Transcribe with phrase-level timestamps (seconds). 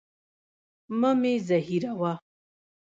[0.99, 2.13] مه مي زهيروه.